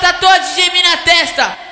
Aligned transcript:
batata 0.00 0.38
de 0.54 0.70
mim 0.70 0.82
na 0.82 0.96
testa. 0.98 1.65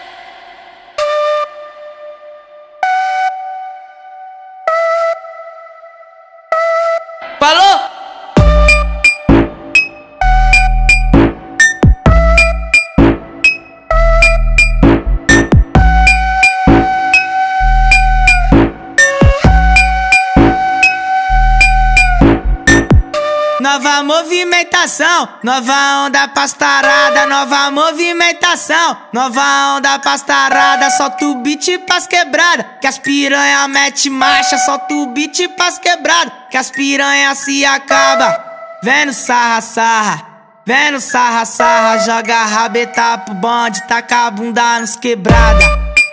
Nova 23.65 24.03
movimentação, 24.03 25.27
nova 25.43 26.05
onda 26.05 26.29
pastarada, 26.29 27.25
nova 27.25 27.71
movimentação, 27.71 28.95
nova 29.11 29.77
onda 29.79 29.99
pastarada, 30.01 30.91
solta 30.91 31.25
o 31.25 31.37
beat 31.37 31.79
pras 31.87 32.07
quebrada, 32.07 32.63
que 32.79 32.87
as 32.87 32.99
piranha 32.99 33.67
mete 33.67 34.11
marcha, 34.11 34.59
solta 34.59 34.93
o 34.93 35.07
beat 35.07 35.49
pras 35.57 35.79
quebrada, 35.79 36.31
que 36.51 36.59
as 36.59 36.71
piranha 36.71 37.35
se 37.35 37.65
acaba. 37.65 38.39
Vendo 38.83 39.15
sarra 39.15 39.63
sarra, 39.63 40.27
vendo 40.67 41.01
sarra 41.01 41.47
sarra, 41.47 41.99
joga 42.01 42.45
rabeta 42.45 43.17
pro 43.17 43.33
bonde, 43.33 43.83
taca 43.89 44.27
a 44.27 44.31
bunda 44.31 44.81
nos 44.81 44.95
quebrada. 44.95 45.65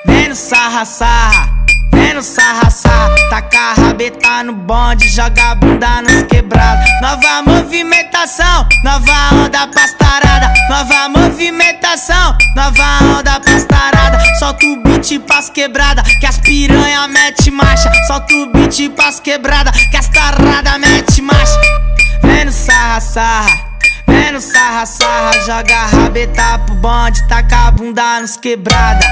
Vendo 0.05 0.35
sarra 0.35 0.85
sarra 0.85 1.60
Vendo 2.11 2.23
sarra, 2.23 2.69
sarra, 2.69 3.15
taca 3.29 3.71
a 3.71 3.73
rabeta 3.73 4.43
no 4.43 4.51
bonde, 4.51 5.07
joga 5.07 5.51
a 5.51 5.55
bunda 5.55 6.01
nos 6.01 6.23
quebrados. 6.23 6.85
Nova 7.01 7.41
movimentação, 7.41 8.67
nova 8.83 9.33
onda 9.33 9.65
pastarada. 9.67 10.53
Nova 10.69 11.07
movimentação, 11.07 12.35
nova 12.53 13.17
onda 13.17 13.39
pastarada. 13.39 14.19
Solta 14.39 14.65
o 14.65 14.83
beat 14.83 15.19
pras 15.19 15.49
quebrada, 15.49 16.03
que 16.19 16.25
as 16.25 16.37
piranha 16.39 17.07
mete 17.07 17.49
marcha. 17.49 17.89
Solta 18.07 18.33
o 18.33 18.51
beat 18.51 18.89
pras 18.89 19.21
quebrada, 19.21 19.71
que 19.71 19.95
as 19.95 20.09
tarada 20.09 20.77
mete 20.79 21.21
marcha. 21.21 21.61
Vendo 22.21 22.51
sarra, 22.51 22.99
sarra. 22.99 23.71
Vendo 24.05 24.41
sarra, 24.41 24.85
sarra, 24.85 25.31
joga 25.45 25.77
a 25.77 25.85
rabeta 25.85 26.59
pro 26.65 26.75
bonde, 26.75 27.25
taca 27.29 27.67
a 27.67 27.71
bunda 27.71 28.19
nos 28.19 28.35
quebrada. 28.35 29.05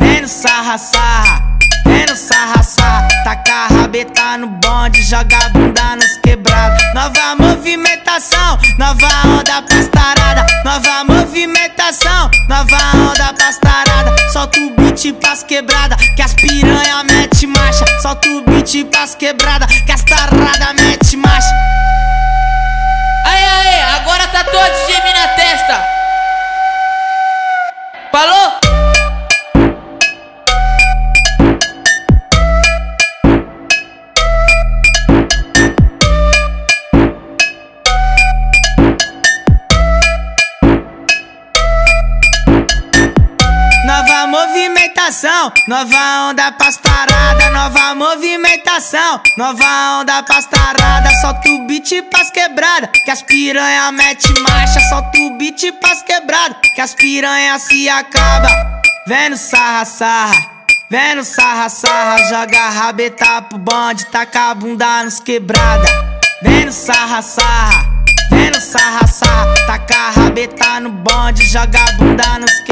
Vendo 0.00 0.26
sarra, 0.26 0.76
sarra. 0.78 1.49
Vendo 1.90 2.14
sarra, 2.14 2.62
sarra, 2.62 3.08
taca 3.24 3.52
a 3.52 3.66
rabeta 3.66 4.38
no 4.38 4.46
bonde, 4.46 5.02
joga 5.02 5.36
a 5.44 5.48
bunda 5.48 5.96
nos 5.96 6.16
quebrados. 6.22 6.78
Nova 6.94 7.34
movimentação, 7.36 8.58
nova 8.78 9.08
onda 9.26 9.60
pastarada. 9.62 10.46
Nova 10.64 11.02
movimentação, 11.04 12.30
nova 12.48 12.78
onda 12.94 13.34
pastarada. 13.34 14.14
Solta 14.32 14.60
o 14.60 14.70
beat 14.76 15.12
pras 15.14 15.42
quebrada, 15.42 15.96
que 16.14 16.22
as 16.22 16.32
piranha 16.34 17.02
mete 17.02 17.48
marcha. 17.48 17.84
Solta 18.00 18.28
o 18.28 18.42
beat 18.42 18.84
pras 18.84 19.16
quebrada, 19.16 19.66
que 19.66 19.90
as 19.90 20.04
tarada 20.04 20.72
mete 20.74 21.16
marcha. 21.16 21.52
Aê, 23.26 23.44
aê, 23.44 23.82
agora 23.96 24.28
tá 24.28 24.44
todo 24.44 24.86
de 24.86 25.12
na 25.12 25.28
testa. 25.34 25.99
Movimentação, 44.60 45.52
nova 45.66 46.28
onda 46.28 46.52
pastarada, 46.52 47.50
nova 47.50 47.94
movimentação, 47.94 49.20
nova 49.38 50.00
onda 50.00 50.22
pastarada, 50.22 51.08
solta 51.22 51.48
o 51.48 51.66
beat 51.66 52.02
pras 52.10 52.30
quebrada, 52.30 52.88
que 52.88 53.10
as 53.10 53.22
piranha 53.22 53.90
mete 53.90 54.28
marcha, 54.42 54.78
solta 54.90 55.18
o 55.18 55.38
beat 55.38 55.72
pras 55.80 56.02
quebrada, 56.02 56.56
que 56.74 56.80
as 56.80 56.94
piranha 56.94 57.58
se 57.58 57.88
acaba. 57.88 58.82
Vendo 59.06 59.38
sarra, 59.38 59.86
sarra, 59.86 60.36
vendo 60.90 61.24
sarra, 61.24 61.70
sarra, 61.70 62.22
joga 62.24 62.68
rabeta 62.68 63.40
pro 63.42 63.56
bonde, 63.56 64.04
taca 64.06 64.50
a 64.50 64.54
bunda 64.54 65.04
nos 65.04 65.20
quebrada. 65.20 65.88
Vendo 66.42 66.72
sarra, 66.72 67.22
sarra. 67.22 68.00
Vendo 68.30 68.60
sarra, 68.60 69.06
sarra, 69.06 69.54
taca 69.66 69.96
a 69.96 70.10
rabeta 70.10 70.80
no 70.80 70.90
bonde, 70.90 71.46
joga 71.46 71.78
a 71.82 71.92
bunda 71.92 72.38
nos 72.38 72.52
quebrados. 72.60 72.69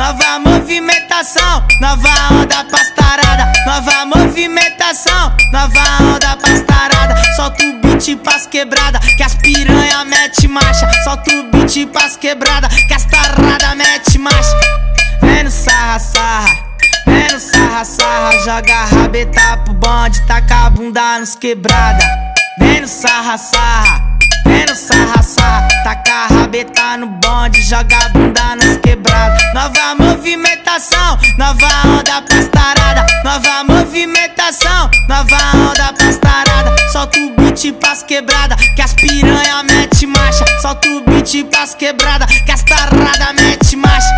Nova 0.00 0.38
movimentação, 0.38 1.62
nova 1.78 2.08
onda 2.32 2.64
pastarada. 2.64 3.52
Nova 3.66 4.06
movimentação, 4.06 5.30
nova 5.52 5.82
onda 6.02 6.38
pastarada. 6.38 7.14
Solta 7.36 7.62
o 7.62 7.80
beat 7.82 8.16
pras 8.16 8.46
quebrada, 8.46 8.98
que 8.98 9.22
as 9.22 9.34
piranha 9.34 10.02
mete 10.06 10.48
marcha. 10.48 10.88
Solta 11.04 11.30
o 11.30 11.50
beat 11.50 11.86
pras 11.92 12.16
quebrada, 12.16 12.66
que 12.70 12.94
as 12.94 13.04
tarada 13.04 13.74
mete 13.74 14.18
marcha. 14.18 14.56
Vendo 15.20 15.50
sarra, 15.50 15.98
sarra. 15.98 16.48
Vendo 17.06 17.38
sarra, 17.38 17.84
sarra, 17.84 18.38
joga 18.42 18.74
a 18.74 18.84
rabeta 18.86 19.58
pro 19.66 19.74
bonde, 19.74 20.22
taca 20.22 20.64
a 20.64 20.70
bunda 20.70 21.18
nos 21.18 21.34
quebrada. 21.34 22.02
Vendo 22.58 22.88
sarra, 22.88 23.36
sarra. 23.36 24.10
Vendo 24.46 24.74
sarra, 24.74 25.22
sarra, 25.22 25.68
taca 25.84 26.24
a 26.24 26.26
rabeta 26.28 26.96
no 26.96 27.06
bonde, 27.06 27.60
joga 27.60 27.98
a 27.98 28.08
bunda. 28.08 28.49
Nova 29.60 29.94
movimentação, 29.94 31.18
nova 31.36 31.68
onda 31.84 32.22
pastarada. 32.22 33.04
Nova 33.22 33.62
movimentação, 33.64 34.90
nova 35.06 35.36
onda 35.54 35.92
pastarada. 35.92 36.74
Solta 36.90 37.18
o 37.18 37.34
beat 37.36 37.70
pras 37.74 38.02
quebrada, 38.02 38.56
que 38.74 38.80
as 38.80 38.94
piranha 38.94 39.62
mete 39.64 40.06
marcha. 40.06 40.46
Solta 40.62 40.88
o 40.88 41.02
beat 41.02 41.44
pras 41.50 41.74
quebrada, 41.74 42.26
que 42.26 42.50
as 42.50 42.62
tarada 42.62 43.34
mete 43.34 43.76
marcha. 43.76 44.08